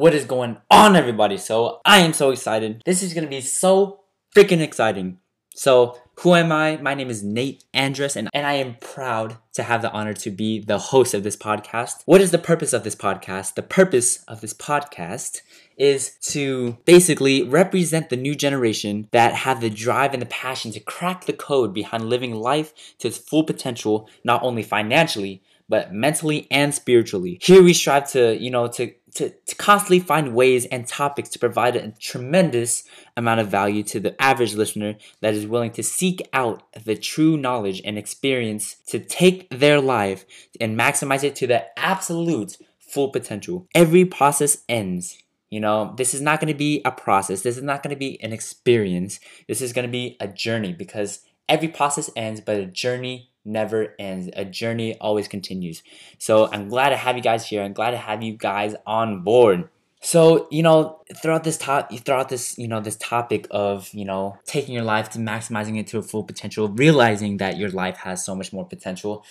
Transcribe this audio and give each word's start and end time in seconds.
What 0.00 0.14
is 0.14 0.24
going 0.24 0.56
on, 0.70 0.96
everybody? 0.96 1.36
So, 1.36 1.82
I 1.84 1.98
am 1.98 2.14
so 2.14 2.30
excited. 2.30 2.80
This 2.86 3.02
is 3.02 3.12
gonna 3.12 3.26
be 3.26 3.42
so 3.42 4.00
freaking 4.34 4.62
exciting. 4.62 5.18
So, 5.54 5.98
who 6.20 6.34
am 6.34 6.50
I? 6.50 6.78
My 6.78 6.94
name 6.94 7.10
is 7.10 7.22
Nate 7.22 7.64
Andrus, 7.74 8.16
and, 8.16 8.30
and 8.32 8.46
I 8.46 8.54
am 8.54 8.76
proud 8.80 9.36
to 9.52 9.62
have 9.62 9.82
the 9.82 9.92
honor 9.92 10.14
to 10.14 10.30
be 10.30 10.58
the 10.58 10.78
host 10.78 11.12
of 11.12 11.22
this 11.22 11.36
podcast. 11.36 12.00
What 12.06 12.22
is 12.22 12.30
the 12.30 12.38
purpose 12.38 12.72
of 12.72 12.82
this 12.82 12.96
podcast? 12.96 13.56
The 13.56 13.62
purpose 13.62 14.24
of 14.24 14.40
this 14.40 14.54
podcast 14.54 15.42
is 15.76 16.16
to 16.28 16.78
basically 16.86 17.42
represent 17.42 18.08
the 18.08 18.16
new 18.16 18.34
generation 18.34 19.06
that 19.12 19.34
have 19.34 19.60
the 19.60 19.68
drive 19.68 20.14
and 20.14 20.22
the 20.22 20.26
passion 20.26 20.72
to 20.72 20.80
crack 20.80 21.26
the 21.26 21.34
code 21.34 21.74
behind 21.74 22.08
living 22.08 22.34
life 22.36 22.72
to 23.00 23.08
its 23.08 23.18
full 23.18 23.44
potential, 23.44 24.08
not 24.24 24.42
only 24.42 24.62
financially, 24.62 25.42
but 25.70 25.94
mentally 25.94 26.48
and 26.50 26.74
spiritually. 26.74 27.38
Here 27.40 27.62
we 27.62 27.72
strive 27.72 28.10
to, 28.10 28.36
you 28.36 28.50
know, 28.50 28.66
to, 28.66 28.92
to, 29.14 29.30
to 29.30 29.54
constantly 29.56 30.00
find 30.00 30.34
ways 30.34 30.66
and 30.66 30.86
topics 30.86 31.28
to 31.30 31.38
provide 31.38 31.76
a 31.76 31.92
tremendous 32.00 32.84
amount 33.16 33.40
of 33.40 33.48
value 33.48 33.82
to 33.84 34.00
the 34.00 34.20
average 34.20 34.54
listener 34.54 34.96
that 35.20 35.34
is 35.34 35.46
willing 35.46 35.72
to 35.72 35.82
seek 35.82 36.20
out 36.32 36.62
the 36.84 36.96
true 36.96 37.36
knowledge 37.36 37.80
and 37.84 37.98
experience 37.98 38.76
to 38.86 38.98
take 38.98 39.48
their 39.50 39.80
life 39.80 40.24
and 40.60 40.78
maximize 40.78 41.24
it 41.24 41.34
to 41.36 41.46
the 41.46 41.66
absolute 41.78 42.56
full 42.78 43.08
potential. 43.08 43.66
Every 43.74 44.04
process 44.04 44.58
ends. 44.68 45.18
You 45.48 45.60
know, 45.60 45.94
this 45.96 46.14
is 46.14 46.20
not 46.20 46.40
going 46.40 46.52
to 46.52 46.58
be 46.58 46.80
a 46.84 46.92
process. 46.92 47.42
This 47.42 47.56
is 47.56 47.62
not 47.62 47.82
going 47.82 47.94
to 47.94 47.98
be 47.98 48.22
an 48.22 48.32
experience. 48.32 49.18
This 49.48 49.60
is 49.60 49.72
going 49.72 49.86
to 49.86 49.90
be 49.90 50.16
a 50.20 50.28
journey 50.28 50.72
because 50.72 51.20
every 51.48 51.68
process 51.68 52.08
ends, 52.14 52.40
but 52.40 52.56
a 52.56 52.66
journey 52.66 53.29
never 53.44 53.94
ends. 53.98 54.28
A 54.34 54.44
journey 54.44 54.98
always 54.98 55.28
continues. 55.28 55.82
So 56.18 56.50
I'm 56.50 56.68
glad 56.68 56.90
to 56.90 56.96
have 56.96 57.16
you 57.16 57.22
guys 57.22 57.46
here. 57.46 57.62
I'm 57.62 57.72
glad 57.72 57.92
to 57.92 57.96
have 57.96 58.22
you 58.22 58.36
guys 58.36 58.74
on 58.86 59.22
board. 59.22 59.68
So, 60.02 60.48
you 60.50 60.62
know, 60.62 61.02
throughout 61.20 61.44
this 61.44 61.58
top 61.58 61.92
throughout 61.92 62.30
this, 62.30 62.56
you 62.56 62.68
know, 62.68 62.80
this 62.80 62.96
topic 62.96 63.46
of, 63.50 63.90
you 63.92 64.06
know, 64.06 64.38
taking 64.46 64.74
your 64.74 64.84
life 64.84 65.10
to 65.10 65.18
maximizing 65.18 65.78
it 65.78 65.86
to 65.88 65.98
a 65.98 66.02
full 66.02 66.24
potential, 66.24 66.68
realizing 66.68 67.36
that 67.36 67.58
your 67.58 67.68
life 67.68 67.98
has 67.98 68.24
so 68.24 68.34
much 68.34 68.52
more 68.52 68.66
potential. 68.66 69.24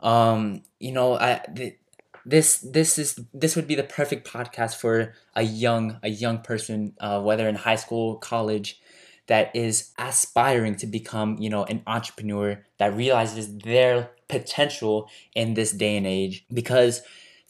Um, 0.00 0.62
you 0.80 0.90
know, 0.90 1.14
I 1.14 1.42
th- 1.54 1.78
this 2.26 2.58
this 2.58 2.98
is 2.98 3.20
this 3.32 3.54
would 3.54 3.68
be 3.68 3.74
the 3.74 3.84
perfect 3.84 4.26
podcast 4.26 4.76
for 4.76 5.14
a 5.36 5.42
young 5.42 5.98
a 6.02 6.08
young 6.08 6.38
person 6.38 6.94
uh, 6.98 7.20
whether 7.20 7.48
in 7.48 7.54
high 7.54 7.76
school 7.76 8.16
college 8.16 8.80
that 9.26 9.54
is 9.54 9.92
aspiring 9.98 10.76
to 10.76 10.86
become, 10.86 11.36
you 11.38 11.48
know, 11.50 11.64
an 11.64 11.82
entrepreneur 11.86 12.64
that 12.78 12.94
realizes 12.94 13.58
their 13.58 14.10
potential 14.28 15.08
in 15.34 15.54
this 15.54 15.72
day 15.72 15.96
and 15.96 16.06
age. 16.06 16.44
Because 16.52 17.02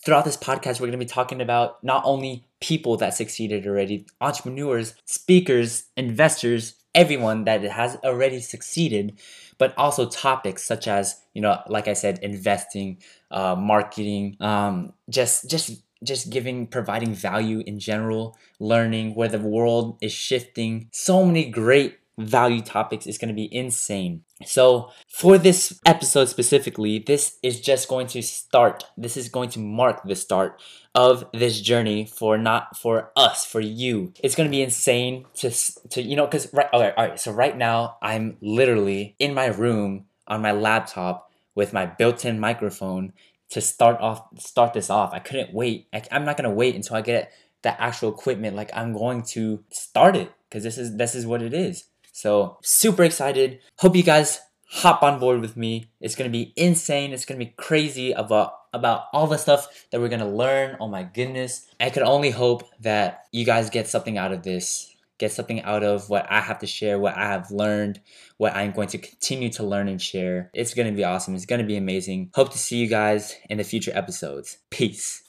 throughout 0.04 0.24
this 0.24 0.36
podcast, 0.36 0.80
we're 0.80 0.86
going 0.86 0.92
to 0.92 0.98
be 0.98 1.06
talking 1.06 1.40
about 1.40 1.82
not 1.82 2.02
only 2.04 2.46
people 2.60 2.96
that 2.98 3.14
succeeded 3.14 3.66
already, 3.66 4.06
entrepreneurs, 4.20 4.94
speakers, 5.04 5.84
investors, 5.96 6.74
everyone 6.94 7.44
that 7.44 7.62
has 7.62 7.96
already 8.04 8.40
succeeded, 8.40 9.18
but 9.58 9.76
also 9.76 10.08
topics 10.08 10.62
such 10.62 10.86
as, 10.86 11.20
you 11.32 11.40
know, 11.42 11.60
like 11.68 11.88
I 11.88 11.92
said, 11.92 12.18
investing, 12.20 12.98
uh, 13.30 13.56
marketing, 13.56 14.36
um, 14.40 14.92
just 15.10 15.50
just 15.50 15.82
just 16.04 16.30
giving 16.30 16.66
providing 16.66 17.14
value 17.14 17.62
in 17.66 17.78
general 17.78 18.36
learning 18.60 19.14
where 19.14 19.28
the 19.28 19.38
world 19.38 19.98
is 20.00 20.12
shifting. 20.12 20.88
So 20.92 21.24
many 21.24 21.50
great 21.50 21.98
value 22.16 22.62
topics 22.62 23.06
is 23.06 23.18
going 23.18 23.28
to 23.28 23.34
be 23.34 23.52
insane. 23.52 24.22
So 24.44 24.90
for 25.08 25.38
this 25.38 25.80
episode 25.84 26.28
specifically 26.28 26.98
this 27.04 27.38
is 27.42 27.60
just 27.60 27.88
going 27.88 28.06
to 28.08 28.22
start 28.22 28.84
this 28.96 29.16
is 29.16 29.28
going 29.28 29.50
to 29.50 29.58
mark 29.58 30.02
the 30.04 30.14
start 30.14 30.60
of 30.94 31.24
this 31.32 31.60
journey 31.60 32.06
for 32.06 32.38
not 32.38 32.76
for 32.76 33.10
us 33.16 33.44
for 33.44 33.60
you. 33.60 34.12
It's 34.22 34.34
going 34.34 34.48
to 34.48 34.56
be 34.56 34.62
insane 34.62 35.24
to 35.36 35.50
to 35.90 36.02
you 36.02 36.14
know 36.14 36.26
because 36.26 36.52
right 36.52 36.68
okay 36.72 36.92
all 36.96 37.08
right 37.08 37.18
so 37.18 37.32
right 37.32 37.56
now 37.56 37.96
i'm 38.02 38.36
literally 38.40 39.16
in 39.18 39.34
my 39.34 39.46
room 39.46 40.04
on 40.28 40.40
my 40.40 40.52
laptop 40.52 41.30
with 41.54 41.72
my 41.72 41.86
built-in 41.86 42.38
microphone 42.38 43.12
to 43.50 43.60
start 43.60 44.00
off 44.00 44.26
start 44.38 44.72
this 44.72 44.90
off. 44.90 45.12
I 45.12 45.18
couldn't 45.18 45.52
wait. 45.52 45.88
I, 45.92 46.02
I'm 46.10 46.24
not 46.24 46.36
gonna 46.36 46.50
wait 46.50 46.74
until 46.74 46.96
I 46.96 47.02
get 47.02 47.32
the 47.62 47.80
actual 47.80 48.10
equipment. 48.10 48.56
Like 48.56 48.70
I'm 48.74 48.92
going 48.92 49.22
to 49.32 49.64
start 49.70 50.16
it 50.16 50.32
because 50.48 50.62
this 50.62 50.78
is 50.78 50.96
this 50.96 51.14
is 51.14 51.26
what 51.26 51.42
it 51.42 51.52
is. 51.52 51.84
So 52.12 52.58
super 52.62 53.02
excited. 53.02 53.60
Hope 53.78 53.96
you 53.96 54.04
guys 54.04 54.40
hop 54.68 55.02
on 55.02 55.18
board 55.18 55.40
with 55.40 55.56
me. 55.56 55.90
It's 56.00 56.14
gonna 56.14 56.30
be 56.30 56.52
insane. 56.56 57.12
It's 57.12 57.24
gonna 57.24 57.38
be 57.38 57.54
crazy 57.56 58.12
about 58.12 58.52
about 58.72 59.04
all 59.12 59.26
the 59.26 59.38
stuff 59.38 59.86
that 59.90 60.00
we're 60.00 60.08
gonna 60.08 60.28
learn. 60.28 60.76
Oh 60.80 60.88
my 60.88 61.02
goodness. 61.02 61.66
I 61.80 61.90
could 61.90 62.02
only 62.02 62.30
hope 62.30 62.68
that 62.80 63.24
you 63.32 63.44
guys 63.44 63.70
get 63.70 63.88
something 63.88 64.18
out 64.18 64.32
of 64.32 64.42
this 64.42 64.93
get 65.18 65.32
something 65.32 65.62
out 65.62 65.84
of 65.84 66.08
what 66.10 66.26
I 66.30 66.40
have 66.40 66.58
to 66.60 66.66
share, 66.66 66.98
what 66.98 67.16
I 67.16 67.26
have 67.26 67.50
learned, 67.50 68.00
what 68.36 68.54
I'm 68.54 68.72
going 68.72 68.88
to 68.88 68.98
continue 68.98 69.50
to 69.50 69.62
learn 69.62 69.88
and 69.88 70.00
share. 70.00 70.50
It's 70.54 70.74
going 70.74 70.88
to 70.88 70.96
be 70.96 71.04
awesome. 71.04 71.34
It's 71.34 71.46
going 71.46 71.60
to 71.60 71.66
be 71.66 71.76
amazing. 71.76 72.30
Hope 72.34 72.50
to 72.52 72.58
see 72.58 72.78
you 72.78 72.88
guys 72.88 73.34
in 73.48 73.58
the 73.58 73.64
future 73.64 73.92
episodes. 73.94 74.58
Peace. 74.70 75.22